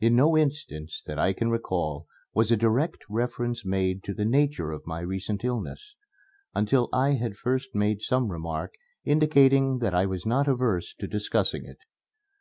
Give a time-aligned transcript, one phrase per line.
[0.00, 4.72] In no instance that I can recall was a direct reference made to the nature
[4.72, 5.94] of my recent illness,
[6.56, 11.66] until I had first made some remark indicating that I was not averse to discussing
[11.66, 11.78] it.